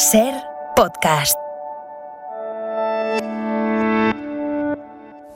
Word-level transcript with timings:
Ser 0.00 0.32
podcast. 0.74 1.36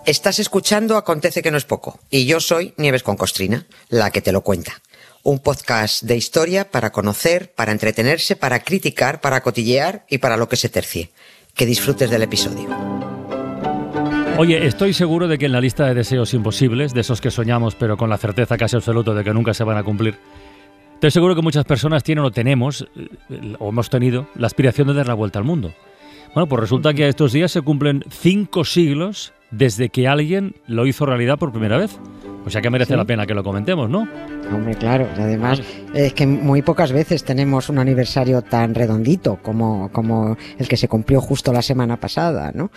Estás 0.06 0.38
escuchando 0.38 0.96
Acontece 0.96 1.42
que 1.42 1.50
no 1.50 1.58
es 1.58 1.66
poco 1.66 2.00
y 2.08 2.24
yo 2.24 2.40
soy 2.40 2.72
Nieves 2.78 3.02
con 3.02 3.18
Costrina, 3.18 3.66
la 3.90 4.10
que 4.10 4.22
te 4.22 4.32
lo 4.32 4.40
cuenta. 4.40 4.72
Un 5.22 5.40
podcast 5.40 6.02
de 6.04 6.16
historia 6.16 6.70
para 6.70 6.92
conocer, 6.92 7.52
para 7.52 7.72
entretenerse, 7.72 8.36
para 8.36 8.60
criticar, 8.60 9.20
para 9.20 9.42
cotillear 9.42 10.06
y 10.08 10.16
para 10.16 10.38
lo 10.38 10.48
que 10.48 10.56
se 10.56 10.70
tercie. 10.70 11.10
Que 11.54 11.66
disfrutes 11.66 12.08
del 12.08 12.22
episodio. 12.22 12.70
Oye, 14.38 14.66
estoy 14.66 14.94
seguro 14.94 15.28
de 15.28 15.36
que 15.36 15.44
en 15.44 15.52
la 15.52 15.60
lista 15.60 15.84
de 15.84 15.94
deseos 15.94 16.32
imposibles, 16.32 16.94
de 16.94 17.02
esos 17.02 17.20
que 17.20 17.30
soñamos 17.30 17.74
pero 17.74 17.98
con 17.98 18.08
la 18.08 18.16
certeza 18.16 18.56
casi 18.56 18.76
absoluta 18.76 19.12
de 19.12 19.24
que 19.24 19.34
nunca 19.34 19.52
se 19.52 19.62
van 19.62 19.76
a 19.76 19.84
cumplir, 19.84 20.18
estoy 21.06 21.20
seguro 21.20 21.34
que 21.34 21.42
muchas 21.42 21.66
personas 21.66 22.02
tienen 22.02 22.24
o 22.24 22.30
tenemos, 22.30 22.88
eh, 22.96 23.56
o 23.58 23.68
hemos 23.68 23.90
tenido, 23.90 24.26
la 24.36 24.46
aspiración 24.46 24.88
de 24.88 24.94
dar 24.94 25.06
la 25.06 25.12
vuelta 25.12 25.38
al 25.38 25.44
mundo. 25.44 25.74
Bueno, 26.32 26.48
pues 26.48 26.60
resulta 26.60 26.94
que 26.94 27.04
a 27.04 27.08
estos 27.08 27.30
días 27.30 27.52
se 27.52 27.60
cumplen 27.60 28.02
cinco 28.08 28.64
siglos 28.64 29.34
desde 29.50 29.90
que 29.90 30.08
alguien 30.08 30.54
lo 30.66 30.86
hizo 30.86 31.04
realidad 31.04 31.38
por 31.38 31.52
primera 31.52 31.76
vez. 31.76 31.98
O 32.46 32.50
sea 32.50 32.62
que 32.62 32.70
merece 32.70 32.96
la 32.96 33.04
pena 33.04 33.26
que 33.26 33.34
lo 33.34 33.44
comentemos, 33.44 33.88
¿no? 33.88 34.08
Hombre, 34.52 34.74
claro. 34.76 35.06
Además, 35.16 35.62
es 35.94 36.12
que 36.14 36.26
muy 36.26 36.62
pocas 36.62 36.92
veces 36.92 37.22
tenemos 37.22 37.68
un 37.68 37.78
aniversario 37.78 38.40
tan 38.40 38.74
redondito 38.74 39.38
como, 39.42 39.90
como 39.92 40.36
el 40.58 40.68
que 40.68 40.76
se 40.76 40.88
cumplió 40.88 41.20
justo 41.20 41.52
la 41.52 41.62
semana 41.62 41.98
pasada, 41.98 42.50
¿no? 42.54 42.70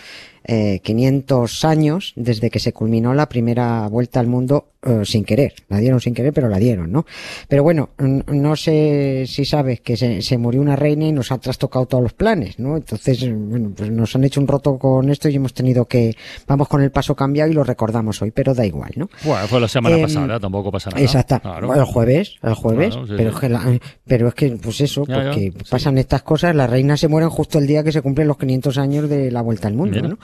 Eh, 0.50 0.80
500 0.82 1.64
años 1.66 2.14
desde 2.16 2.48
que 2.48 2.58
se 2.58 2.72
culminó 2.72 3.12
la 3.12 3.28
primera 3.28 3.86
vuelta 3.88 4.18
al 4.18 4.28
mundo 4.28 4.68
eh, 4.80 5.00
sin 5.04 5.24
querer. 5.24 5.54
La 5.68 5.78
dieron 5.78 6.00
sin 6.00 6.14
querer, 6.14 6.32
pero 6.32 6.48
la 6.48 6.56
dieron, 6.56 6.90
¿no? 6.90 7.04
Pero 7.48 7.62
bueno, 7.64 7.90
no 7.98 8.56
sé 8.56 9.24
si 9.26 9.44
sabes 9.44 9.80
que 9.80 9.96
se, 9.96 10.22
se, 10.22 10.38
murió 10.38 10.62
una 10.62 10.76
reina 10.76 11.04
y 11.04 11.12
nos 11.12 11.32
ha 11.32 11.38
trastocado 11.38 11.84
todos 11.84 12.02
los 12.02 12.12
planes, 12.14 12.58
¿no? 12.58 12.76
Entonces, 12.76 13.28
bueno, 13.30 13.72
pues 13.76 13.90
nos 13.90 14.14
han 14.16 14.24
hecho 14.24 14.40
un 14.40 14.46
roto 14.46 14.78
con 14.78 15.10
esto 15.10 15.28
y 15.28 15.34
hemos 15.34 15.52
tenido 15.52 15.84
que, 15.84 16.16
vamos 16.46 16.68
con 16.68 16.80
el 16.80 16.92
paso 16.92 17.14
cambiado 17.14 17.50
y 17.50 17.54
lo 17.54 17.64
recordamos 17.64 18.22
hoy, 18.22 18.30
pero 18.30 18.54
da 18.54 18.64
igual, 18.64 18.92
¿no? 18.94 19.10
Bueno, 19.24 19.48
fue 19.48 19.60
la 19.60 19.68
semana 19.68 19.98
eh, 19.98 20.02
pasada, 20.02 20.40
tampoco 20.40 20.70
pasa 20.70 20.90
nada. 20.90 21.02
Exacto. 21.02 21.40
Claro. 21.40 21.74
El 21.74 21.84
jueves, 21.84 22.36
el 22.42 22.54
jueves, 22.54 22.94
claro, 22.94 23.06
sí, 23.06 23.14
pero, 23.16 23.30
sí. 23.30 23.34
Es 23.34 23.40
que 23.40 23.48
la, 23.50 23.80
pero 24.06 24.28
es 24.28 24.34
que, 24.34 24.50
pues 24.52 24.80
eso, 24.80 25.04
ya, 25.06 25.14
porque 25.24 25.50
ya, 25.50 25.64
pasan 25.68 25.94
sí. 25.94 26.00
estas 26.00 26.22
cosas, 26.22 26.54
las 26.54 26.70
reinas 26.70 27.00
se 27.00 27.08
mueren 27.08 27.28
justo 27.28 27.58
el 27.58 27.66
día 27.66 27.82
que 27.82 27.92
se 27.92 28.00
cumplen 28.00 28.28
los 28.28 28.38
500 28.38 28.78
años 28.78 29.10
de 29.10 29.30
la 29.30 29.42
vuelta 29.42 29.68
al 29.68 29.74
mundo. 29.74 30.00
¿no? 30.00 30.18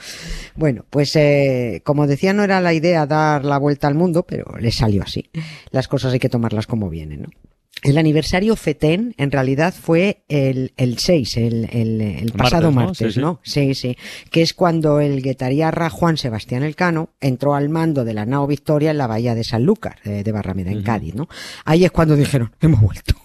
Bueno, 0.55 0.85
pues 0.91 1.15
eh, 1.17 1.83
como 1.85 2.07
decía, 2.07 2.33
no 2.33 2.45
era 2.45 2.61
la 2.61 2.75
idea 2.75 3.07
dar 3.07 3.45
la 3.45 3.59
vuelta 3.59 3.89
al 3.89 3.95
mundo, 3.95 4.25
pero 4.25 4.57
le 4.59 4.71
salió 4.71 5.03
así. 5.03 5.31
Las 5.71 5.89
cosas 5.89 6.13
hay 6.13 6.19
que 6.19 6.29
tomarlas 6.29 6.67
como 6.67 6.89
vienen, 6.91 7.23
¿no? 7.23 7.29
El 7.83 7.99
aniversario 7.99 8.57
FETEN 8.57 9.15
en 9.19 9.31
realidad 9.31 9.75
fue 9.79 10.25
el, 10.29 10.73
el 10.79 10.97
6, 10.97 11.37
el, 11.37 11.69
el, 11.71 12.01
el 12.01 12.33
pasado 12.33 12.73
martes, 12.73 13.19
¿no? 13.19 13.41
Sí, 13.43 13.75
sí. 13.75 13.99
Que 14.31 14.41
es 14.41 14.55
cuando 14.55 15.01
el 15.01 15.21
guetariarra 15.23 15.91
Juan 15.91 16.17
Sebastián 16.17 16.63
Elcano 16.63 17.11
entró 17.21 17.55
al 17.55 17.69
mando 17.69 18.05
de 18.05 18.15
la 18.15 18.25
nao 18.25 18.47
Victoria 18.47 18.91
en 18.93 18.97
la 18.97 19.07
bahía 19.07 19.35
de 19.35 19.45
Sanlúcar, 19.45 19.99
de, 20.03 20.23
de 20.23 20.33
Barrameda, 20.33 20.71
en 20.71 20.79
uh 20.79 20.81
-huh. 20.81 20.85
Cádiz, 20.85 21.15
¿no? 21.15 21.29
Ahí 21.67 21.85
es 21.85 21.91
cuando 21.91 22.17
dijeron, 22.17 22.53
hemos 22.63 22.81
vuelto. 22.81 23.17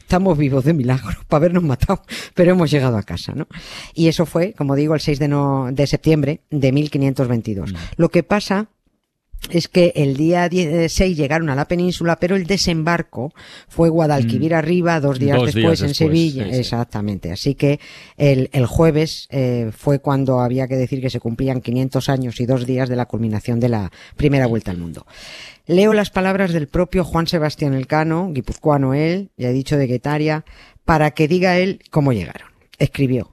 Estamos 0.00 0.36
vivos 0.36 0.64
de 0.64 0.74
milagro 0.74 1.16
para 1.28 1.38
habernos 1.38 1.62
matado, 1.62 2.02
pero 2.34 2.52
hemos 2.52 2.70
llegado 2.70 2.96
a 2.96 3.02
casa, 3.02 3.32
¿no? 3.34 3.46
Y 3.94 4.08
eso 4.08 4.26
fue, 4.26 4.52
como 4.54 4.74
digo, 4.74 4.94
el 4.94 5.00
6 5.00 5.18
de, 5.18 5.28
no, 5.28 5.68
de 5.72 5.86
septiembre 5.86 6.40
de 6.50 6.72
1522. 6.72 7.70
Uh 7.70 7.74
-huh. 7.74 7.78
Lo 7.96 8.08
que 8.10 8.22
pasa 8.22 8.68
es 9.50 9.68
que 9.68 9.92
el 9.96 10.16
día 10.16 10.48
6 10.50 11.16
llegaron 11.16 11.48
a 11.48 11.54
la 11.54 11.66
península, 11.66 12.16
pero 12.16 12.36
el 12.36 12.46
desembarco 12.46 13.32
fue 13.68 13.88
Guadalquivir 13.88 14.52
mm. 14.52 14.56
arriba 14.56 15.00
dos 15.00 15.18
días 15.18 15.36
dos 15.36 15.46
después 15.46 15.64
días 15.64 15.80
en 15.80 15.88
después, 15.88 15.96
Sevilla. 15.96 16.44
Sí, 16.44 16.50
sí. 16.52 16.58
Exactamente. 16.58 17.32
Así 17.32 17.54
que 17.54 17.80
el, 18.16 18.50
el 18.52 18.66
jueves 18.66 19.26
eh, 19.30 19.70
fue 19.76 20.00
cuando 20.00 20.40
había 20.40 20.68
que 20.68 20.76
decir 20.76 21.00
que 21.00 21.10
se 21.10 21.20
cumplían 21.20 21.60
500 21.60 22.08
años 22.08 22.40
y 22.40 22.46
dos 22.46 22.66
días 22.66 22.88
de 22.88 22.96
la 22.96 23.06
culminación 23.06 23.60
de 23.60 23.68
la 23.70 23.90
primera 24.16 24.46
vuelta 24.46 24.70
al 24.70 24.78
mundo. 24.78 25.06
Leo 25.66 25.92
las 25.92 26.10
palabras 26.10 26.52
del 26.52 26.68
propio 26.68 27.04
Juan 27.04 27.26
Sebastián 27.26 27.74
Elcano, 27.74 28.30
guipuzcoano 28.32 28.94
él, 28.94 29.30
ya 29.36 29.50
he 29.50 29.52
dicho 29.52 29.76
de 29.76 29.86
Guetaria, 29.86 30.44
para 30.84 31.10
que 31.10 31.28
diga 31.28 31.58
él 31.58 31.80
cómo 31.90 32.12
llegaron. 32.12 32.48
Escribió. 32.78 33.30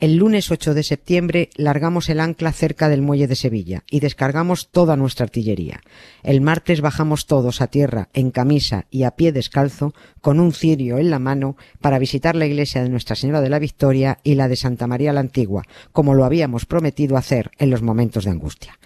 El 0.00 0.14
lunes 0.14 0.52
8 0.52 0.74
de 0.74 0.84
septiembre 0.84 1.50
largamos 1.56 2.08
el 2.08 2.20
ancla 2.20 2.52
cerca 2.52 2.88
del 2.88 3.02
muelle 3.02 3.26
de 3.26 3.34
Sevilla 3.34 3.82
y 3.90 3.98
descargamos 3.98 4.68
toda 4.68 4.96
nuestra 4.96 5.24
artillería. 5.24 5.80
El 6.22 6.40
martes 6.40 6.80
bajamos 6.80 7.26
todos 7.26 7.60
a 7.60 7.66
tierra 7.66 8.08
en 8.12 8.30
camisa 8.30 8.86
y 8.90 9.02
a 9.02 9.16
pie 9.16 9.32
descalzo 9.32 9.94
con 10.20 10.38
un 10.38 10.52
cirio 10.52 10.98
en 10.98 11.10
la 11.10 11.18
mano 11.18 11.56
para 11.80 11.98
visitar 11.98 12.36
la 12.36 12.46
iglesia 12.46 12.80
de 12.80 12.90
Nuestra 12.90 13.16
Señora 13.16 13.40
de 13.40 13.50
la 13.50 13.58
Victoria 13.58 14.18
y 14.22 14.36
la 14.36 14.46
de 14.46 14.54
Santa 14.54 14.86
María 14.86 15.12
la 15.12 15.18
Antigua, 15.18 15.64
como 15.90 16.14
lo 16.14 16.24
habíamos 16.24 16.64
prometido 16.64 17.16
hacer 17.16 17.50
en 17.58 17.70
los 17.70 17.82
momentos 17.82 18.22
de 18.22 18.30
angustia. 18.30 18.78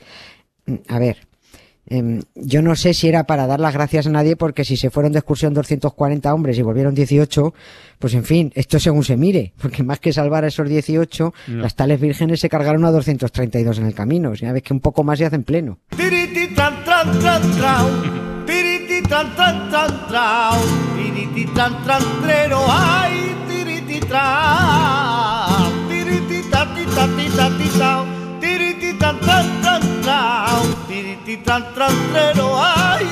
A 0.88 0.98
ver, 0.98 1.28
Eh, 1.88 2.20
yo 2.34 2.62
no 2.62 2.76
sé 2.76 2.94
si 2.94 3.08
era 3.08 3.24
para 3.24 3.46
dar 3.46 3.58
las 3.58 3.74
gracias 3.74 4.06
a 4.06 4.10
nadie 4.10 4.36
porque 4.36 4.64
si 4.64 4.76
se 4.76 4.90
fueron 4.90 5.12
de 5.12 5.18
excursión 5.18 5.52
240 5.52 6.32
hombres 6.32 6.56
y 6.56 6.62
volvieron 6.62 6.94
18, 6.94 7.54
pues 7.98 8.14
en 8.14 8.24
fin, 8.24 8.52
esto 8.54 8.78
según 8.78 9.04
se 9.04 9.16
mire, 9.16 9.52
porque 9.60 9.82
más 9.82 9.98
que 9.98 10.12
salvar 10.12 10.44
a 10.44 10.48
esos 10.48 10.68
18, 10.68 11.34
no. 11.48 11.62
las 11.62 11.74
tales 11.74 12.00
vírgenes 12.00 12.40
se 12.40 12.48
cargaron 12.48 12.84
a 12.84 12.90
232 12.90 13.78
en 13.78 13.86
el 13.86 13.94
camino, 13.94 14.30
o 14.30 14.36
sea, 14.36 14.52
ves 14.52 14.62
que 14.62 14.72
un 14.72 14.80
poco 14.80 15.02
más 15.02 15.18
se 15.18 15.26
hacen 15.26 15.42
pleno. 15.42 15.78
Tirititran, 31.42 31.74
trantrero, 31.74 32.52
ay, 32.56 33.06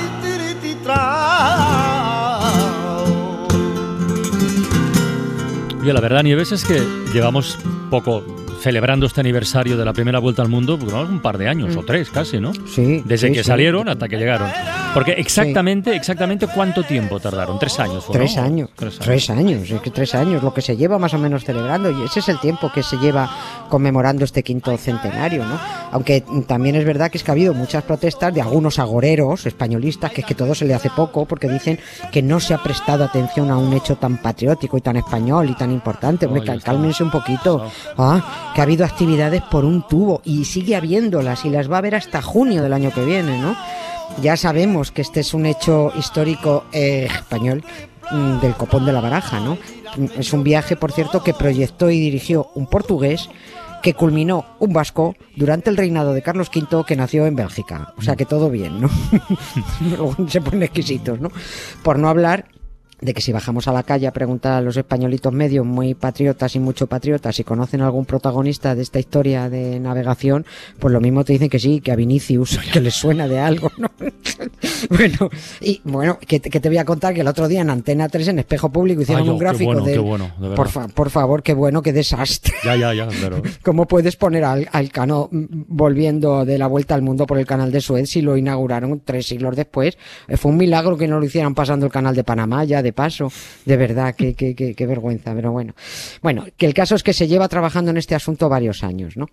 Oye, 5.81 5.93
la 5.93 5.99
verdad, 5.99 6.23
Nieves, 6.23 6.51
es 6.51 6.63
que 6.63 6.79
llevamos 7.11 7.57
poco 7.89 8.23
celebrando 8.61 9.07
este 9.07 9.21
aniversario 9.21 9.75
de 9.75 9.83
la 9.83 9.93
primera 9.93 10.19
vuelta 10.19 10.41
al 10.41 10.49
mundo, 10.49 10.75
un 10.75 11.19
par 11.19 11.37
de 11.37 11.47
años, 11.47 11.75
mm. 11.75 11.79
o 11.79 11.83
tres 11.83 12.09
casi, 12.09 12.39
¿no? 12.39 12.53
Sí. 12.53 13.01
Desde 13.05 13.27
sí, 13.27 13.33
que 13.33 13.43
sí. 13.43 13.47
salieron 13.47 13.89
hasta 13.89 14.07
que 14.07 14.17
llegaron. 14.17 14.49
Porque 14.93 15.13
exactamente, 15.13 15.91
sí. 15.91 15.97
exactamente 15.97 16.47
cuánto 16.47 16.83
tiempo 16.83 17.19
tardaron, 17.19 17.57
tres 17.57 17.79
años. 17.79 18.05
¿o 18.07 18.11
tres, 18.11 18.35
no? 18.35 18.43
años 18.43 18.69
tres 18.75 18.93
años. 18.93 19.05
Tres 19.05 19.29
años, 19.29 19.71
es 19.71 19.81
que 19.81 19.89
tres 19.89 20.15
años, 20.15 20.43
lo 20.43 20.53
que 20.53 20.61
se 20.61 20.77
lleva 20.77 20.99
más 20.99 21.13
o 21.13 21.17
menos 21.17 21.43
celebrando, 21.43 21.89
y 21.91 22.03
ese 22.03 22.19
es 22.19 22.29
el 22.29 22.39
tiempo 22.39 22.71
que 22.71 22.83
se 22.83 22.97
lleva 22.97 23.29
conmemorando 23.69 24.25
este 24.25 24.43
quinto 24.43 24.75
centenario, 24.77 25.45
¿no? 25.45 25.59
Aunque 25.91 26.23
también 26.47 26.75
es 26.75 26.85
verdad 26.85 27.09
que 27.09 27.17
es 27.17 27.23
que 27.23 27.31
ha 27.31 27.33
habido 27.33 27.53
muchas 27.53 27.83
protestas 27.83 28.33
de 28.33 28.41
algunos 28.41 28.79
agoreros 28.79 29.45
españolistas, 29.45 30.11
que 30.11 30.21
es 30.21 30.27
que 30.27 30.35
todo 30.35 30.53
se 30.53 30.65
le 30.65 30.73
hace 30.73 30.89
poco, 30.89 31.25
porque 31.25 31.47
dicen 31.47 31.79
que 32.11 32.21
no 32.21 32.39
se 32.39 32.53
ha 32.53 32.57
prestado 32.61 33.03
atención 33.03 33.49
a 33.49 33.57
un 33.57 33.73
hecho 33.73 33.95
tan 33.95 34.17
patriótico 34.17 34.77
y 34.77 34.81
tan 34.81 34.97
español 34.97 35.49
y 35.49 35.55
tan 35.55 35.71
importante. 35.71 36.25
Hombre, 36.25 36.59
cálmense 36.63 37.03
un 37.03 37.11
poquito. 37.11 37.65
Ah, 37.97 38.50
que 38.53 38.61
ha 38.61 38.63
habido 38.63 38.85
actividades 38.85 39.41
por 39.43 39.65
un 39.65 39.85
tubo 39.87 40.21
y 40.23 40.45
sigue 40.45 40.75
habiéndolas 40.75 41.45
y 41.45 41.49
las 41.49 41.69
va 41.69 41.75
a 41.75 41.79
haber 41.79 41.95
hasta 41.95 42.21
junio 42.21 42.61
del 42.63 42.73
año 42.73 42.91
que 42.91 43.03
viene, 43.05 43.39
¿no? 43.39 43.55
Ya 44.21 44.35
sabemos 44.35 44.91
que 44.91 45.01
este 45.01 45.21
es 45.21 45.33
un 45.33 45.45
hecho 45.45 45.91
histórico 45.97 46.65
eh, 46.73 47.07
español 47.09 47.63
mm, 48.11 48.39
del 48.39 48.53
copón 48.55 48.85
de 48.85 48.91
la 48.91 48.99
baraja, 48.99 49.39
¿no? 49.39 49.57
Es 50.17 50.33
un 50.33 50.43
viaje, 50.43 50.75
por 50.75 50.91
cierto, 50.91 51.23
que 51.23 51.33
proyectó 51.33 51.89
y 51.89 51.99
dirigió 51.99 52.49
un 52.55 52.67
portugués 52.67 53.29
que 53.81 53.93
culminó 53.93 54.45
un 54.59 54.73
vasco 54.73 55.15
durante 55.35 55.69
el 55.69 55.77
reinado 55.77 56.13
de 56.13 56.21
Carlos 56.21 56.51
V 56.53 56.85
que 56.85 56.95
nació 56.95 57.25
en 57.25 57.35
Bélgica. 57.35 57.93
O 57.97 58.01
sea 58.01 58.15
que 58.15 58.25
todo 58.25 58.49
bien, 58.49 58.79
¿no? 58.79 58.89
Se 60.27 60.41
ponen 60.41 60.63
exquisitos, 60.63 61.19
¿no? 61.19 61.31
Por 61.83 61.97
no 61.97 62.07
hablar 62.09 62.45
de 63.01 63.13
que 63.13 63.21
si 63.21 63.31
bajamos 63.31 63.67
a 63.67 63.73
la 63.73 63.83
calle 63.83 64.07
a 64.07 64.13
preguntar 64.13 64.53
a 64.53 64.61
los 64.61 64.77
españolitos 64.77 65.33
medios 65.33 65.65
muy 65.65 65.95
patriotas 65.95 66.55
y 66.55 66.59
mucho 66.59 66.87
patriotas 66.87 67.35
si 67.35 67.43
conocen 67.43 67.81
a 67.81 67.85
algún 67.85 68.05
protagonista 68.05 68.75
de 68.75 68.83
esta 68.83 68.99
historia 68.99 69.49
de 69.49 69.79
navegación, 69.79 70.45
pues 70.79 70.93
lo 70.93 71.01
mismo 71.01 71.23
te 71.23 71.33
dicen 71.33 71.49
que 71.49 71.59
sí, 71.59 71.81
que 71.81 71.91
a 71.91 71.95
Vinicius, 71.95 72.59
que 72.73 72.79
les 72.79 72.93
suena 72.93 73.27
de 73.27 73.39
algo, 73.39 73.71
¿no? 73.77 73.89
bueno, 74.89 75.29
y 75.59 75.81
bueno, 75.83 76.19
que, 76.19 76.39
que, 76.39 76.59
te 76.59 76.69
voy 76.69 76.77
a 76.77 76.85
contar 76.85 77.13
que 77.13 77.21
el 77.21 77.27
otro 77.27 77.47
día 77.47 77.61
en 77.61 77.69
Antena 77.69 78.07
3 78.07 78.29
en 78.29 78.39
Espejo 78.39 78.71
Público 78.71 79.01
hicieron 79.01 79.23
Ay, 79.23 79.29
un 79.29 79.37
gráfico 79.39 79.71
bueno, 79.71 79.85
de, 79.85 79.97
bueno, 79.97 80.31
de 80.39 80.55
por, 80.55 80.69
fa, 80.69 80.87
por, 80.87 81.09
favor, 81.09 81.41
qué 81.41 81.53
bueno, 81.53 81.81
qué 81.81 81.93
desastre. 81.93 82.53
Ya, 82.63 82.75
ya, 82.75 82.93
ya. 82.93 83.07
¿Cómo 83.63 83.87
puedes 83.87 84.15
poner 84.15 84.43
al, 84.43 84.69
al 84.71 84.91
Cano 84.91 85.29
volviendo 85.31 86.45
de 86.45 86.57
la 86.57 86.67
vuelta 86.67 86.93
al 86.93 87.01
mundo 87.01 87.25
por 87.25 87.39
el 87.39 87.45
canal 87.45 87.71
de 87.71 87.81
Suez 87.81 88.09
si 88.09 88.21
lo 88.21 88.37
inauguraron 88.37 89.01
tres 89.03 89.25
siglos 89.25 89.55
después? 89.55 89.97
Eh, 90.27 90.37
fue 90.37 90.51
un 90.51 90.57
milagro 90.57 90.97
que 90.97 91.07
no 91.07 91.19
lo 91.19 91.25
hicieran 91.25 91.55
pasando 91.55 91.85
el 91.85 91.91
canal 91.91 92.15
de 92.15 92.23
Panamá 92.23 92.63
ya 92.63 92.83
de 92.83 92.90
paso. 92.93 93.31
De 93.65 93.77
verdad, 93.77 94.15
qué, 94.15 94.33
qué, 94.33 94.55
qué, 94.55 94.85
vergüenza, 94.85 95.33
pero 95.33 95.51
bueno. 95.51 95.73
Bueno, 96.21 96.45
que 96.57 96.65
el 96.65 96.73
caso 96.73 96.95
es 96.95 97.03
que 97.03 97.13
se 97.13 97.27
lleva 97.27 97.47
trabajando 97.47 97.91
en 97.91 97.97
este 97.97 98.15
asunto 98.15 98.49
varios 98.49 98.83
años, 98.83 99.17
¿no? 99.17 99.27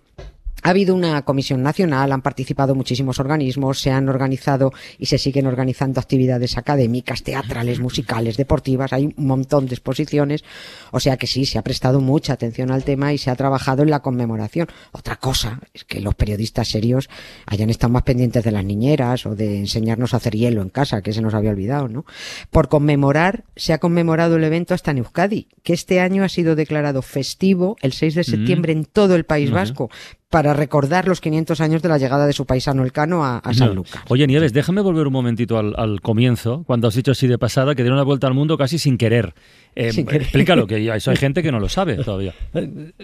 Ha 0.63 0.69
habido 0.69 0.95
una 0.95 1.21
comisión 1.23 1.63
nacional, 1.63 2.11
han 2.11 2.21
participado 2.21 2.75
muchísimos 2.75 3.19
organismos, 3.19 3.79
se 3.79 3.91
han 3.91 4.09
organizado 4.09 4.71
y 4.97 5.05
se 5.05 5.17
siguen 5.17 5.47
organizando 5.47 5.99
actividades 5.99 6.57
académicas, 6.57 7.23
teatrales, 7.23 7.79
musicales, 7.79 8.37
deportivas, 8.37 8.93
hay 8.93 9.13
un 9.15 9.25
montón 9.25 9.67
de 9.67 9.75
exposiciones, 9.75 10.43
o 10.91 10.99
sea 10.99 11.17
que 11.17 11.27
sí, 11.27 11.45
se 11.45 11.57
ha 11.57 11.63
prestado 11.63 12.01
mucha 12.01 12.33
atención 12.33 12.71
al 12.71 12.83
tema 12.83 13.13
y 13.13 13.17
se 13.17 13.29
ha 13.29 13.35
trabajado 13.35 13.83
en 13.83 13.89
la 13.89 14.01
conmemoración. 14.01 14.67
Otra 14.91 15.17
cosa 15.17 15.59
es 15.73 15.83
que 15.83 16.01
los 16.01 16.15
periodistas 16.15 16.67
serios 16.67 17.09
hayan 17.45 17.69
estado 17.69 17.93
más 17.93 18.03
pendientes 18.03 18.43
de 18.43 18.51
las 18.51 18.65
niñeras 18.65 19.25
o 19.25 19.35
de 19.35 19.59
enseñarnos 19.59 20.13
a 20.13 20.17
hacer 20.17 20.35
hielo 20.35 20.61
en 20.61 20.69
casa, 20.69 21.01
que 21.01 21.13
se 21.13 21.21
nos 21.21 21.33
había 21.33 21.51
olvidado, 21.51 21.87
¿no? 21.87 22.05
Por 22.51 22.69
conmemorar, 22.69 23.43
se 23.55 23.73
ha 23.73 23.77
conmemorado 23.79 24.37
el 24.37 24.43
evento 24.43 24.73
hasta 24.73 24.91
en 24.91 24.99
Euskadi, 24.99 25.47
que 25.63 25.73
este 25.73 25.99
año 25.99 26.23
ha 26.23 26.29
sido 26.29 26.55
declarado 26.55 27.01
festivo 27.01 27.77
el 27.81 27.93
6 27.93 28.15
de 28.15 28.21
mm. 28.21 28.23
septiembre 28.23 28.73
en 28.73 28.85
todo 28.85 29.15
el 29.15 29.25
País 29.25 29.51
Vasco, 29.51 29.89
para 30.29 30.53
recordar 30.53 31.07
los 31.07 31.21
500 31.21 31.59
años 31.59 31.81
de 31.81 31.89
la 31.89 31.97
llegada 31.97 32.27
de 32.27 32.33
su 32.33 32.45
paisano 32.45 32.83
Elcano 32.83 33.25
a, 33.25 33.39
a 33.39 33.53
San 33.53 33.73
Lucas. 33.73 34.01
Oye, 34.09 34.27
Nieves, 34.27 34.53
déjame 34.53 34.81
volver 34.81 35.07
un 35.07 35.13
momentito 35.13 35.57
al, 35.57 36.01
comienzo, 36.01 36.63
cuando 36.65 36.87
has 36.87 36.95
dicho 36.95 37.11
así 37.11 37.27
de 37.27 37.37
pasada, 37.37 37.73
que 37.73 37.81
dieron 37.81 37.97
la 37.97 38.03
vuelta 38.03 38.27
al 38.27 38.35
mundo 38.35 38.57
casi 38.57 38.77
sin 38.77 38.97
querer. 38.97 39.33
Eh, 39.75 39.89
Explícalo, 39.89 40.67
que 40.67 40.87
eso 40.95 41.11
hay 41.11 41.17
gente 41.17 41.41
que 41.41 41.51
no 41.51 41.59
lo 41.59 41.67
sabe 41.67 41.95
todavía. 42.03 42.35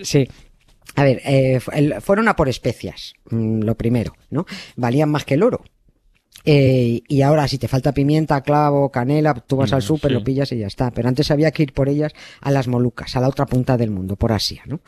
Sí, 0.03 0.27
a 0.95 1.03
ver, 1.03 1.21
eh, 1.25 1.59
fueron 1.99 2.27
a 2.27 2.35
por 2.35 2.47
especias, 2.47 3.13
mm, 3.29 3.63
lo 3.63 3.75
primero, 3.75 4.13
¿no? 4.29 4.45
Valían 4.75 5.09
más 5.09 5.25
que 5.25 5.33
el 5.33 5.43
oro. 5.43 5.63
Eh, 6.45 7.01
y 7.07 7.21
ahora, 7.21 7.47
si 7.47 7.57
te 7.57 7.67
falta 7.67 7.91
pimienta, 7.91 8.41
clavo, 8.41 8.89
canela, 8.89 9.33
tú 9.33 9.57
vas 9.57 9.73
al 9.73 9.79
mm, 9.79 9.81
súper, 9.81 10.11
lo 10.11 10.23
pillas 10.23 10.51
y 10.51 10.57
ya 10.57 10.67
está. 10.67 10.91
Pero 10.91 11.09
antes 11.09 11.31
había 11.31 11.51
que 11.51 11.63
ir 11.63 11.73
por 11.73 11.89
ellas 11.89 12.13
a 12.41 12.51
las 12.51 12.67
Molucas, 12.67 13.15
a 13.15 13.21
la 13.21 13.27
otra 13.27 13.45
punta 13.45 13.77
del 13.77 13.91
mundo, 13.91 14.15
por 14.15 14.31
Asia, 14.31 14.61
¿no? 14.65 14.79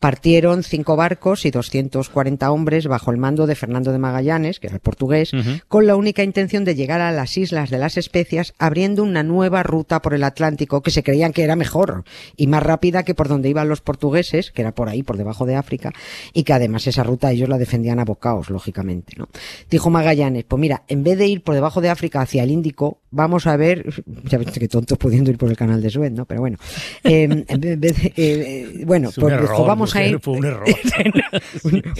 Partieron 0.00 0.62
cinco 0.62 0.96
barcos 0.96 1.44
y 1.44 1.50
240 1.50 2.50
hombres 2.50 2.86
bajo 2.86 3.10
el 3.10 3.16
mando 3.16 3.46
de 3.46 3.54
Fernando 3.54 3.90
de 3.90 3.98
Magallanes, 3.98 4.60
que 4.60 4.68
era 4.68 4.76
el 4.76 4.80
portugués, 4.80 5.32
con 5.66 5.86
la 5.86 5.96
única 5.96 6.22
intención 6.22 6.64
de 6.64 6.74
llegar 6.74 7.00
a 7.00 7.10
las 7.10 7.36
Islas 7.36 7.70
de 7.70 7.78
las 7.78 7.96
Especias, 7.96 8.54
abriendo 8.58 9.02
una 9.02 9.22
nueva 9.22 9.62
ruta 9.62 10.00
por 10.00 10.14
el 10.14 10.22
Atlántico 10.24 10.82
que 10.82 10.90
se 10.90 11.02
creían 11.02 11.32
que 11.32 11.42
era 11.42 11.56
mejor 11.56 12.04
y 12.36 12.46
más 12.46 12.62
rápida 12.62 13.02
que 13.02 13.14
por 13.14 13.28
donde 13.28 13.48
iban 13.48 13.68
los 13.68 13.80
portugueses, 13.80 14.52
que 14.52 14.62
era 14.62 14.72
por 14.72 14.88
ahí, 14.88 15.02
por 15.02 15.16
debajo 15.16 15.46
de 15.46 15.56
África, 15.56 15.92
y 16.32 16.44
que 16.44 16.52
además 16.52 16.86
esa 16.86 17.02
ruta 17.02 17.32
ellos 17.32 17.48
la 17.48 17.58
defendían 17.58 17.98
a 17.98 18.04
bocaos, 18.04 18.50
lógicamente, 18.50 19.14
¿no? 19.16 19.28
Dijo 19.70 19.90
Magallanes, 19.90 20.44
pues 20.44 20.60
mira, 20.60 20.84
en 20.88 20.97
vez 21.02 21.18
de 21.18 21.26
ir 21.26 21.42
por 21.42 21.54
debajo 21.54 21.80
de 21.80 21.88
África 21.88 22.20
hacia 22.20 22.42
el 22.42 22.50
Índico, 22.50 23.00
vamos 23.10 23.46
a 23.46 23.56
ver, 23.56 23.84
ya 24.24 24.38
ves 24.38 24.50
que 24.50 24.68
tontos 24.68 24.98
pudiendo 24.98 25.30
ir 25.30 25.38
por 25.38 25.50
el 25.50 25.56
canal 25.56 25.82
de 25.82 25.90
Suez, 25.90 26.12
¿no? 26.12 26.24
Pero 26.24 26.40
bueno, 26.40 26.58
em, 27.04 27.44
en 27.48 27.60
vez 27.60 27.80
de, 27.80 28.12
eh, 28.16 28.84
bueno, 28.86 29.10
pues 29.14 29.34
vamos 29.58 29.94
a 29.96 30.04
ir. 30.04 30.18
Fue 30.20 30.34
un 30.34 30.44
error. 30.44 30.64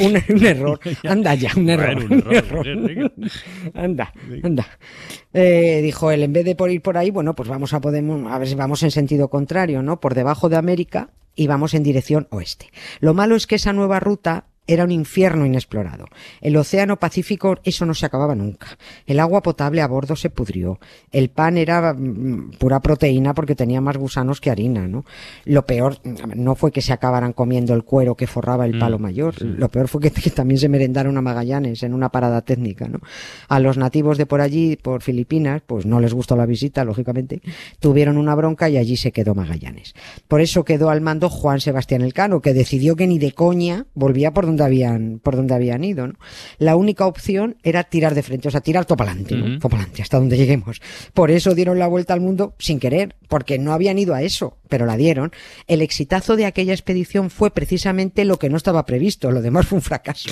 un, 0.01 0.47
error. 0.47 0.81
Anda 1.05 1.35
ya, 1.37 1.51
un 1.57 1.69
error. 1.69 2.05
un 2.11 2.33
error. 2.33 3.13
anda, 3.75 4.13
anda. 4.43 4.67
Eh, 5.33 5.81
dijo 5.83 6.11
él, 6.11 6.23
en 6.23 6.33
vez 6.33 6.45
de 6.45 6.55
por 6.55 6.71
ir 6.71 6.83
por 6.83 6.97
ahí, 6.97 7.11
bueno, 7.11 7.35
pues 7.35 7.49
vamos 7.49 7.75
a 7.75 7.81
podemos, 7.81 8.31
a 8.31 8.39
ver 8.39 8.49
si 8.49 8.55
vamos 8.55 8.83
en 8.83 8.91
sentido 8.91 9.29
contrario, 9.29 9.83
¿no? 9.83 10.01
Por 10.01 10.15
debajo 10.15 10.49
de 10.49 10.57
América 10.57 11.11
y 11.35 11.47
vamos 11.47 11.75
en 11.75 11.83
dirección 11.83 12.27
oeste. 12.31 12.71
Lo 13.01 13.15
malo 13.15 13.37
es 13.37 13.47
que 13.47 13.55
esa 13.55 13.73
nueva 13.73 14.01
ruta 14.01 14.47
era 14.69 14.85
un 14.85 14.91
infierno 14.93 15.47
inexplorado. 15.47 16.05
El 16.43 16.57
océano 16.57 16.99
Pacífico, 16.99 17.57
eso 17.65 17.87
no 17.87 17.95
se 17.95 18.05
acababa 18.05 18.35
nunca. 18.35 18.79
El 19.07 19.19
agua 19.19 19.43
potable 19.43 19.81
a 19.81 19.89
bordo 19.89 20.15
se 20.15 20.29
pudrió. 20.29 20.79
El 21.11 21.31
pan 21.31 21.57
era 21.57 21.95
mm, 21.95 22.53
pura 22.59 22.79
proteína 22.81 23.33
porque 23.33 23.55
tenía 23.55 23.81
más 23.81 23.97
gusanos 23.97 24.43
que 24.43 24.51
harina, 24.51 24.87
¿no? 24.87 25.07
Lo 25.47 25.65
peor 25.65 25.97
no 26.37 26.55
fue 26.55 26.71
que 26.71 26.83
se 26.83 26.93
acabaran 26.93 27.33
comiendo 27.33 27.73
el 27.73 27.83
cuero 27.83 28.15
que 28.15 28.27
forraba 28.27 28.67
el 28.67 28.79
palo 28.79 28.99
mm, 28.99 29.03
mayor. 29.03 29.43
Lo 29.43 29.71
peor 29.71 29.89
fue 29.89 30.03
que, 30.03 30.11
también 30.31 30.61
se 30.61 30.69
merendaron 30.69 31.17
a 31.17 31.23
Magallanes 31.23 31.83
en 31.83 31.95
una 31.95 32.11
parada 32.11 32.43
técnica, 32.43 32.89
¿no? 32.89 33.01
A 33.49 33.61
los 33.61 33.79
nativos 33.79 34.19
de 34.19 34.27
por 34.27 34.43
allí, 34.43 34.77
por 34.77 35.01
Filipinas, 35.01 35.63
pues 35.67 35.87
no 35.87 35.99
les 35.99 36.13
gustó 36.13 36.37
la 36.37 36.45
visita, 36.45 36.85
lógicamente, 36.85 37.41
tuvieron 37.81 38.19
una 38.19 38.35
bronca 38.35 38.69
y 38.69 38.77
allí 38.77 38.99
se 38.99 39.13
quedó 39.13 39.35
Magallanes. 39.35 39.95
Por 40.29 40.43
eso 40.43 40.65
quedó 40.65 40.91
al 40.91 41.01
mando 41.01 41.31
Juan 41.31 41.61
Sebastián 41.61 42.03
Elcano, 42.03 42.43
que 42.43 42.53
decidió 42.53 42.97
que 42.97 43.07
ni 43.07 43.19
de 43.19 43.33
coña 43.33 43.87
volvía 43.95 44.33
por 44.33 44.45
donde 44.45 44.58
habían, 44.65 45.21
por 45.21 45.37
donde 45.37 45.55
habían 45.55 45.85
ido. 45.85 46.07
¿no? 46.07 46.15
La 46.59 46.77
única 46.77 47.07
opción 47.07 47.57
era 47.63 47.85
tirar 47.85 48.15
de 48.15 48.23
frente, 48.23 48.49
o 48.49 48.51
sea, 48.51 48.61
tirar 48.61 48.85
todo 48.85 48.97
para 48.97 49.13
adelante, 49.13 50.03
hasta 50.03 50.19
donde 50.19 50.37
lleguemos. 50.37 50.81
Por 51.15 51.31
eso 51.31 51.55
dieron 51.55 51.79
la 51.79 51.87
vuelta 51.87 52.15
al 52.15 52.21
mundo 52.21 52.55
sin 52.59 52.79
querer, 52.81 53.17
porque 53.29 53.59
no 53.59 53.73
habían 53.73 53.99
ido 53.99 54.15
a 54.15 54.23
eso, 54.23 54.59
pero 54.69 54.87
la 54.87 54.97
dieron. 54.97 55.33
El 55.67 55.83
exitazo 55.83 56.37
de 56.37 56.47
aquella 56.47 56.73
expedición 56.73 57.31
fue 57.31 57.51
precisamente 57.51 58.25
lo 58.25 58.39
que 58.39 58.51
no 58.51 58.57
estaba 58.57 58.87
previsto, 58.87 59.31
lo 59.31 59.43
demás 59.43 59.67
fue 59.67 59.77
un 59.77 59.83
fracaso. 59.83 60.31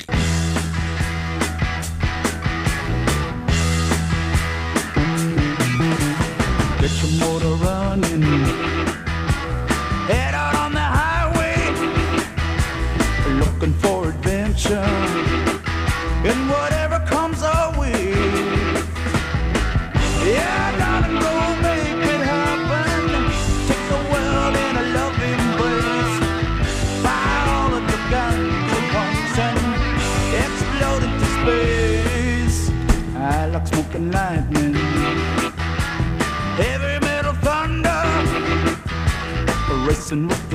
listen. 40.12 40.45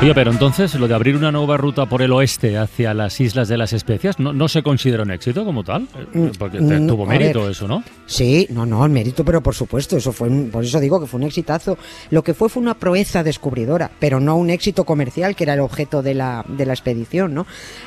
Oye, 0.00 0.14
pero 0.14 0.30
entonces 0.30 0.76
lo 0.76 0.86
de 0.86 0.94
abrir 0.94 1.16
una 1.16 1.32
nueva 1.32 1.56
ruta 1.56 1.86
por 1.86 2.02
el 2.02 2.12
oeste 2.12 2.56
hacia 2.56 2.94
las 2.94 3.20
Islas 3.20 3.48
de 3.48 3.58
las 3.58 3.72
Especias 3.72 4.20
no, 4.20 4.46
se 4.46 4.62
considera 4.62 5.02
un 5.02 5.10
éxito 5.10 5.44
como 5.44 5.64
tal, 5.64 5.88
mm, 6.14 6.28
porque 6.38 6.60
mm, 6.60 6.86
tuvo 6.86 7.04
mérito 7.04 7.50
eso, 7.50 7.66
¿no? 7.66 7.82
Sí, 8.06 8.46
no, 8.50 8.64
no, 8.64 8.84
el 8.84 8.92
mérito, 8.92 9.24
pero 9.24 9.42
por 9.42 9.56
supuesto, 9.56 9.96
eso 9.96 10.12
fue, 10.12 10.30
por 10.52 10.62
eso 10.62 10.78
digo 10.78 11.00
que 11.00 11.08
fue 11.08 11.18
un 11.18 11.26
exitazo. 11.26 11.76
Lo 12.10 12.22
que 12.22 12.32
fue 12.32 12.48
fue 12.48 12.62
una 12.62 12.74
proeza 12.74 13.24
descubridora, 13.24 13.90
pero 13.98 14.20
no 14.20 14.36
un 14.36 14.50
éxito 14.50 14.84
comercial, 14.84 15.34
que 15.34 15.42
era 15.42 15.54
el 15.54 15.60
objeto 15.60 16.00
de 16.00 16.14
la, 16.14 16.44
de 16.46 16.64
la 16.64 16.74
expedición, 16.74 17.34
¿no? 17.34 17.44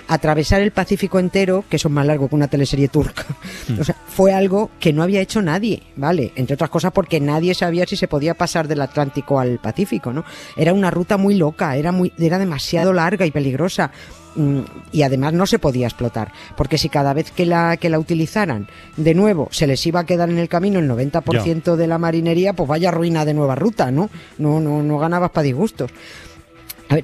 Atravesar 0.09 0.59
el 0.59 0.71
Pacífico 0.71 1.17
entero, 1.17 1.63
que 1.69 1.77
eso 1.77 1.87
es 1.87 1.93
más 1.93 2.05
largo 2.05 2.27
que 2.27 2.35
una 2.35 2.49
teleserie 2.49 2.89
turca, 2.89 3.25
mm. 3.69 3.79
o 3.79 3.83
sea, 3.85 3.95
fue 4.09 4.33
algo 4.33 4.69
que 4.81 4.91
no 4.91 5.01
había 5.01 5.21
hecho 5.21 5.41
nadie, 5.41 5.81
¿vale? 5.95 6.33
Entre 6.35 6.56
otras 6.56 6.69
cosas 6.69 6.91
porque 6.91 7.21
nadie 7.21 7.53
sabía 7.53 7.85
si 7.87 7.95
se 7.95 8.09
podía 8.09 8.33
pasar 8.33 8.68
del 8.68 8.81
Atlántico 8.81 9.39
al 9.39 9.59
Pacífico, 9.59 10.11
¿no? 10.11 10.25
Era 10.57 10.73
una 10.73 10.91
ruta 10.91 11.15
muy 11.15 11.35
loca, 11.35 11.77
era 11.77 11.94
muy 11.94 12.00
era 12.17 12.39
demasiado 12.39 12.93
larga 12.93 13.25
y 13.25 13.31
peligrosa 13.31 13.91
mm, 14.35 14.59
y 14.91 15.03
además 15.03 15.33
no 15.33 15.45
se 15.45 15.59
podía 15.59 15.87
explotar, 15.87 16.31
porque 16.55 16.77
si 16.77 16.89
cada 16.89 17.13
vez 17.13 17.31
que 17.31 17.45
la, 17.45 17.77
que 17.77 17.89
la 17.89 17.99
utilizaran 17.99 18.67
de 18.97 19.13
nuevo 19.13 19.47
se 19.51 19.67
les 19.67 19.85
iba 19.85 20.01
a 20.01 20.05
quedar 20.05 20.29
en 20.29 20.37
el 20.37 20.49
camino 20.49 20.79
el 20.79 20.89
90% 20.89 21.75
de 21.75 21.87
la 21.87 21.97
marinería, 21.97 22.53
pues 22.53 22.69
vaya 22.69 22.91
ruina 22.91 23.25
de 23.25 23.33
nueva 23.33 23.55
ruta, 23.55 23.91
¿no? 23.91 24.09
No, 24.37 24.59
no, 24.59 24.83
no 24.83 24.97
ganabas 24.97 25.31
para 25.31 25.43
disgustos 25.43 25.91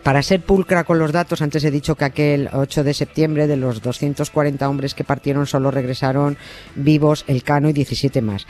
para 0.04 0.22
ser 0.22 0.42
pulcra 0.42 0.84
con 0.84 1.00
los 1.00 1.14
datos, 1.14 1.42
antes 1.42 1.64
he 1.64 1.72
dicho 1.72 1.96
que 1.96 2.04
aquel 2.04 2.50
8 2.52 2.84
de 2.84 2.94
septiembre 2.94 3.48
de 3.48 3.56
los 3.56 3.82
240 3.82 4.68
hombres 4.68 4.94
que 4.94 5.06
partieron 5.06 5.48
solo 5.48 5.72
regresaron 5.72 6.38
vivos 6.76 7.24
el 7.28 7.44
Cano 7.44 7.70
y 7.70 7.74
17 7.74 8.22
más. 8.22 8.48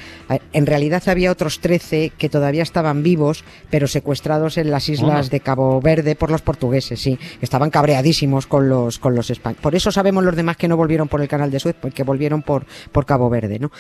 En 0.52 0.66
realidad 0.66 1.04
había 1.08 1.32
otros 1.32 1.60
13 1.60 2.14
que 2.18 2.30
todavía 2.30 2.64
estaban 2.64 3.04
vivos, 3.04 3.44
pero 3.70 3.88
secuestrados 3.88 4.58
en 4.58 4.72
las 4.72 4.90
islas 4.90 5.30
de 5.30 5.40
Cabo 5.40 5.80
Verde 5.80 6.16
por 6.16 6.32
los 6.32 6.42
portugueses, 6.42 7.00
sí. 7.00 7.20
Estaban 7.40 7.70
cabreadísimos 7.70 8.48
con 8.48 8.68
los, 8.68 8.98
con 8.98 9.14
los 9.14 9.30
españoles. 9.30 9.62
Por 9.62 9.76
eso 9.76 9.92
sabemos 9.92 10.24
los 10.24 10.36
demás 10.36 10.58
que 10.58 10.68
no 10.68 10.76
volvieron 10.76 11.08
por 11.08 11.22
el 11.22 11.28
canal 11.28 11.52
de 11.52 11.60
Suez, 11.60 11.76
porque 11.80 12.02
volvieron 12.02 12.42
por, 12.42 12.66
por 12.92 13.06
Cabo 13.06 13.30
Verde, 13.30 13.60
¿no? 13.60 13.72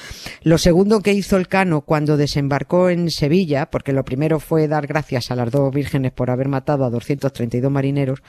Lo 0.43 0.59
segundo 0.59 1.01
que 1.01 1.13
hizo 1.13 1.37
el 1.37 1.47
Cano 1.47 1.81
cuando 1.81 2.17
desembarcó 2.17 2.89
en 2.89 3.09
Sevilla, 3.09 3.71
porque 3.71 3.93
lo 3.93 4.05
primero 4.05 4.39
fue 4.39 4.67
dar 4.67 4.85
gracias 4.85 5.31
a 5.31 5.35
las 5.35 5.49
dos 5.49 5.73
vírgenes 5.73 6.11
por 6.11 6.29
haber 6.29 6.49
matado 6.49 6.85
a 6.85 6.91
230 6.91 7.46
marineros. 7.69 8.21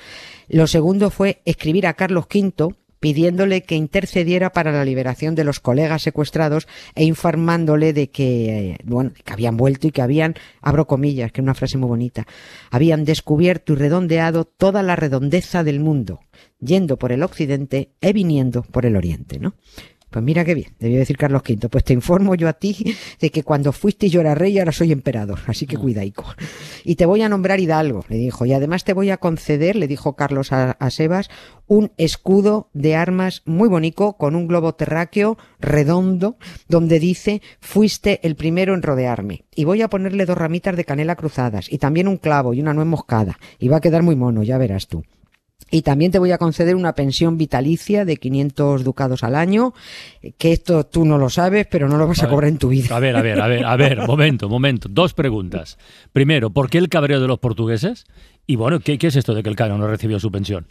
Lo 0.49 0.67
segundo 0.67 1.11
fue 1.11 1.41
escribir 1.45 1.87
a 1.87 1.95
Carlos 1.95 2.27
V 2.33 2.75
pidiéndole 3.01 3.63
que 3.63 3.77
intercediera 3.77 4.51
para 4.53 4.73
la 4.73 4.85
liberación 4.85 5.35
de 5.35 5.45
los 5.45 5.61
colegas 5.61 6.03
secuestrados 6.03 6.67
e 6.95 7.05
informándole 7.05 7.93
de 7.93 8.11
que, 8.11 8.71
eh, 8.71 8.79
bueno, 8.85 9.13
que 9.25 9.33
habían 9.33 9.57
vuelto 9.57 9.87
y 9.87 9.93
que 9.93 10.03
habían, 10.03 10.35
abro 10.61 10.87
comillas, 10.87 11.33
que 11.33 11.41
es 11.41 11.45
una 11.45 11.55
frase 11.55 11.79
muy 11.79 11.89
bonita, 11.89 12.27
habían 12.71 13.05
descubierto 13.05 13.73
y 13.73 13.77
redondeado 13.77 14.45
toda 14.45 14.83
la 14.83 14.97
redondeza 14.97 15.65
del 15.65 15.81
mundo, 15.81 16.21
yendo 16.61 16.97
por 16.97 17.13
el 17.13 17.23
occidente 17.23 17.91
e 18.01 18.13
viniendo 18.13 18.63
por 18.63 18.85
el 18.85 18.97
oriente, 18.97 19.39
¿no? 19.39 19.55
Pues 20.11 20.25
mira 20.25 20.45
qué 20.45 20.55
bien, 20.55 20.75
debió 20.79 20.99
decir 20.99 21.19
Carlos 21.19 21.43
V. 21.47 21.69
Pues 21.69 21.85
te 21.85 21.93
informo 21.93 22.35
yo 22.35 22.49
a 22.49 22.55
ti 22.55 22.97
de 23.21 23.31
que 23.31 23.43
cuando 23.43 23.73
fuiste 23.73 24.09
yo 24.09 24.21
era 24.21 24.35
rey, 24.35 24.59
ahora 24.59 24.73
soy 24.73 24.93
emperador, 24.93 25.41
así 25.47 25.67
que 25.67 25.77
mm. 25.77 25.81
cuidaico. 25.81 26.25
Y 26.85 26.97
te 26.97 27.05
voy 27.05 27.23
a 27.23 27.29
nombrar 27.29 27.61
hidalgo, 27.61 28.05
le 28.09 28.17
dijo, 28.17 28.47
y 28.47 28.55
además 28.55 28.85
te 28.85 28.95
voy 28.95 29.11
a 29.11 29.19
conceder, 29.19 29.77
le 29.77 29.87
dijo 29.87 30.17
Carlos 30.17 30.53
a, 30.53 30.73
a 30.73 30.91
Sebas, 30.91 31.29
un 31.67 31.93
escudo 31.99 32.71
de 32.73 32.97
armas 32.97 33.43
muy 33.45 33.69
bonito 33.69 34.15
con 34.15 34.35
un 34.35 34.49
globo 34.49 34.75
terráqueo 34.75 35.37
redondo 35.61 36.38
donde 36.69 36.99
dice 36.99 37.43
fuiste 37.61 38.27
el 38.27 38.35
primero 38.37 38.75
en 38.75 38.83
rodearme. 38.83 39.45
Y 39.55 39.65
voy 39.65 39.83
a 39.83 39.88
ponerle 39.88 40.25
dos 40.25 40.38
ramitas 40.38 40.77
de 40.77 40.85
canela 40.85 41.17
cruzadas 41.17 41.71
y 41.71 41.77
también 41.77 42.09
un 42.09 42.17
clavo 42.17 42.55
y 42.55 42.61
una 42.61 42.73
nuez 42.73 42.87
moscada. 42.87 43.38
Y 43.59 43.69
va 43.69 43.77
a 43.77 43.81
quedar 43.83 44.03
muy 44.03 44.17
mono, 44.17 44.43
ya 44.43 44.57
verás 44.57 44.88
tú. 44.88 45.05
Y 45.71 45.83
también 45.83 46.11
te 46.11 46.19
voy 46.19 46.33
a 46.33 46.38
conceder 46.38 46.77
una 46.77 46.95
pensión 46.95 47.37
vitalicia 47.37 48.05
de 48.05 48.17
500 48.17 48.85
ducados 48.85 49.23
al 49.23 49.35
año, 49.35 49.75
que 50.38 50.53
esto 50.53 50.85
tú 50.85 51.05
no 51.05 51.19
lo 51.19 51.29
sabes, 51.29 51.67
pero 51.67 51.88
no 51.88 51.99
lo 51.99 52.07
vas 52.07 52.23
a, 52.23 52.29
cobrar 52.29 52.49
en 52.49 52.59
tu 52.59 52.69
vida. 52.69 52.97
A 52.97 53.00
ver, 53.00 53.17
a 53.17 53.23
ver, 53.23 53.41
a 53.41 53.47
ver, 53.47 53.65
a 53.67 53.77
ver, 53.77 54.07
momento, 54.07 54.49
momento. 54.49 54.88
Dos 54.91 55.12
preguntas. 55.12 55.77
Primero, 56.12 56.50
¿por 56.50 56.71
qué 56.71 56.79
el 56.79 56.88
cabreo 56.88 57.21
de 57.21 57.29
los 57.29 57.38
portugueses? 57.38 58.07
Y 58.47 58.57
bueno, 58.57 58.81
¿qué, 58.81 58.97
qué 58.97 59.09
es 59.09 59.17
esto 59.17 59.35
de 59.35 59.43
que 59.43 59.50
el 59.50 59.57
Cano 59.57 59.77
no 59.77 59.87
recibió 59.87 60.19
su 60.19 60.31
pensión? 60.31 60.69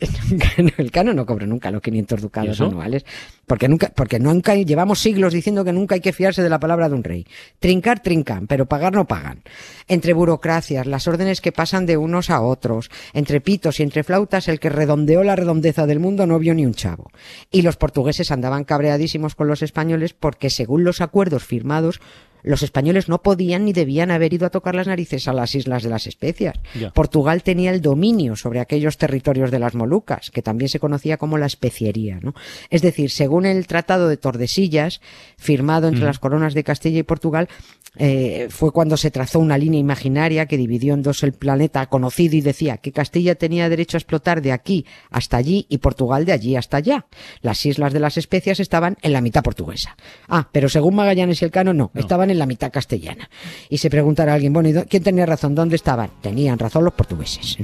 el 0.78 0.90
cano 0.90 1.12
no 1.12 1.26
cobra 1.26 1.46
nunca 1.46 1.70
los 1.70 1.82
500 1.82 2.22
ducados 2.22 2.60
anuales, 2.60 3.04
porque 3.46 3.68
nunca, 3.68 3.92
porque 3.94 4.18
nunca 4.18 4.54
llevamos 4.54 5.00
siglos 5.00 5.32
diciendo 5.32 5.64
que 5.64 5.72
nunca 5.72 5.96
hay 5.96 6.00
que 6.00 6.12
fiarse 6.12 6.42
de 6.42 6.48
la 6.48 6.58
palabra 6.58 6.88
de 6.88 6.94
un 6.94 7.04
rey. 7.04 7.26
Trincar, 7.58 8.00
trincan, 8.00 8.46
pero 8.46 8.66
pagar 8.66 8.94
no 8.94 9.06
pagan. 9.06 9.42
Entre 9.88 10.12
burocracias, 10.12 10.86
las 10.86 11.06
órdenes 11.06 11.40
que 11.40 11.52
pasan 11.52 11.86
de 11.86 11.96
unos 11.96 12.30
a 12.30 12.40
otros, 12.40 12.90
entre 13.12 13.40
pitos 13.40 13.80
y 13.80 13.82
entre 13.82 14.04
flautas, 14.04 14.48
el 14.48 14.60
que 14.60 14.70
redondeó 14.70 15.22
la 15.22 15.36
redondeza 15.36 15.86
del 15.86 16.00
mundo 16.00 16.26
no 16.26 16.38
vio 16.38 16.54
ni 16.54 16.64
un 16.64 16.74
chavo. 16.74 17.10
Y 17.50 17.62
los 17.62 17.76
portugueses 17.76 18.30
andaban 18.30 18.64
cabreadísimos 18.64 19.34
con 19.34 19.48
los 19.48 19.62
españoles 19.62 20.14
porque 20.14 20.50
según 20.50 20.84
los 20.84 21.00
acuerdos 21.00 21.44
firmados, 21.44 22.00
los 22.42 22.62
españoles 22.62 23.08
no 23.08 23.22
podían 23.22 23.64
ni 23.64 23.72
debían 23.72 24.10
haber 24.10 24.32
ido 24.32 24.46
a 24.46 24.50
tocar 24.50 24.74
las 24.74 24.86
narices 24.86 25.28
a 25.28 25.32
las 25.32 25.54
islas 25.54 25.82
de 25.82 25.90
las 25.90 26.06
especias. 26.06 26.58
Portugal 26.94 27.42
tenía 27.42 27.70
el 27.70 27.80
dominio 27.80 28.36
sobre 28.36 28.60
aquellos 28.60 28.98
territorios 28.98 29.50
de 29.50 29.58
las 29.58 29.74
Molucas, 29.74 30.30
que 30.30 30.42
también 30.42 30.68
se 30.68 30.80
conocía 30.80 31.16
como 31.16 31.38
la 31.38 31.46
especiería. 31.46 32.18
¿no? 32.20 32.34
Es 32.70 32.82
decir, 32.82 33.10
según 33.10 33.46
el 33.46 33.66
Tratado 33.66 34.08
de 34.08 34.16
Tordesillas, 34.16 35.00
firmado 35.36 35.88
entre 35.88 36.04
las 36.04 36.18
coronas 36.18 36.54
de 36.54 36.64
Castilla 36.64 36.98
y 36.98 37.04
Portugal, 37.04 37.48
eh, 37.96 38.46
fue 38.50 38.70
cuando 38.70 38.96
se 38.96 39.10
trazó 39.10 39.40
una 39.40 39.58
línea 39.58 39.80
imaginaria 39.80 40.46
que 40.46 40.56
dividió 40.56 40.94
en 40.94 41.02
dos 41.02 41.24
el 41.24 41.32
planeta 41.32 41.86
conocido 41.86 42.36
y 42.36 42.40
decía 42.40 42.76
que 42.76 42.92
Castilla 42.92 43.34
tenía 43.34 43.68
derecho 43.68 43.96
a 43.96 43.98
explotar 43.98 44.42
de 44.42 44.52
aquí 44.52 44.86
hasta 45.10 45.36
allí 45.36 45.66
y 45.68 45.78
Portugal 45.78 46.24
de 46.24 46.32
allí 46.32 46.54
hasta 46.54 46.76
allá. 46.76 47.06
Las 47.42 47.66
islas 47.66 47.92
de 47.92 47.98
las 47.98 48.16
especias 48.16 48.60
estaban 48.60 48.96
en 49.02 49.12
la 49.12 49.20
mitad 49.20 49.42
portuguesa. 49.42 49.96
Ah, 50.28 50.48
pero 50.52 50.68
según 50.68 50.94
Magallanes 50.94 51.42
y 51.42 51.44
el 51.44 51.50
Cano 51.50 51.74
no, 51.74 51.90
estaban 51.94 52.29
en 52.30 52.38
la 52.38 52.46
mitad 52.46 52.72
castellana. 52.72 53.28
Y 53.68 53.78
se 53.78 53.90
preguntará 53.90 54.34
alguien, 54.34 54.52
bueno, 54.52 54.68
¿y 54.68 54.74
quién 54.84 55.02
tenía 55.02 55.26
razón? 55.26 55.54
¿Dónde 55.54 55.76
estaban? 55.76 56.10
Tenían 56.20 56.58
razón 56.58 56.84
los 56.84 56.94
portugueses. 56.94 57.58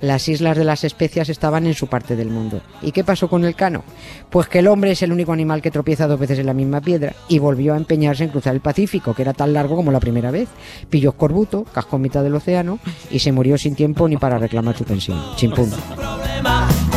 Las 0.00 0.28
islas 0.28 0.56
de 0.56 0.64
las 0.64 0.84
especias 0.84 1.28
estaban 1.28 1.66
en 1.66 1.74
su 1.74 1.86
parte 1.86 2.16
del 2.16 2.28
mundo. 2.28 2.60
¿Y 2.82 2.92
qué 2.92 3.04
pasó 3.04 3.28
con 3.28 3.44
el 3.44 3.54
Cano? 3.54 3.84
Pues 4.30 4.48
que 4.48 4.60
el 4.60 4.68
hombre 4.68 4.92
es 4.92 5.02
el 5.02 5.12
único 5.12 5.32
animal 5.32 5.62
que 5.62 5.70
tropieza 5.70 6.06
dos 6.06 6.18
veces 6.18 6.38
en 6.38 6.46
la 6.46 6.54
misma 6.54 6.80
piedra 6.80 7.14
y 7.28 7.38
volvió 7.38 7.74
a 7.74 7.76
empeñarse 7.76 8.24
en 8.24 8.30
cruzar 8.30 8.54
el 8.54 8.60
Pacífico, 8.60 9.14
que 9.14 9.22
era 9.22 9.32
tan 9.32 9.52
largo 9.52 9.76
como 9.76 9.92
la 9.92 10.00
primera 10.00 10.30
vez. 10.30 10.48
Pilló 10.90 11.10
escorbuto, 11.10 11.64
cascó 11.64 11.96
en 11.96 12.02
mitad 12.02 12.22
del 12.22 12.34
océano 12.34 12.78
y 13.10 13.18
se 13.18 13.32
murió 13.32 13.58
sin 13.58 13.74
tiempo 13.74 14.08
ni 14.08 14.16
para 14.16 14.38
reclamar 14.38 14.76
su 14.76 14.84
pensión. 14.84 15.20
Chimpún. 15.36 15.70
Hay 15.96 16.95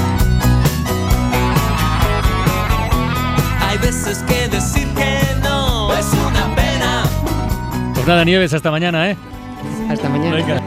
nada, 8.10 8.26
Nieves, 8.26 8.54
hasta 8.54 8.72
mañana, 8.72 9.12
¿eh? 9.12 9.18
Hasta 9.88 10.10
mañana. 10.10 10.62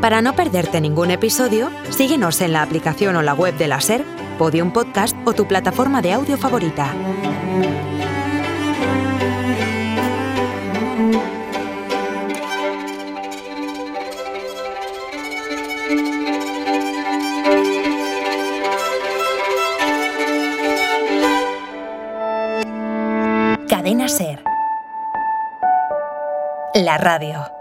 Para 0.00 0.22
no 0.22 0.34
perderte 0.34 0.80
ningún 0.80 1.10
episodio, 1.10 1.70
síguenos 1.90 2.40
en 2.40 2.54
la 2.54 2.62
aplicación 2.62 3.14
o 3.16 3.22
la 3.22 3.34
web 3.34 3.56
de 3.58 3.68
la 3.68 3.80
SER, 3.82 4.04
Podium 4.38 4.72
Podcast 4.72 5.14
o 5.26 5.34
tu 5.34 5.46
plataforma 5.46 6.00
de 6.00 6.14
audio 6.14 6.38
favorita. 6.38 6.94
Radio. 26.98 27.59